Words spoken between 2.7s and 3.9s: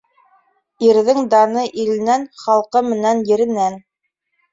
менән еренән.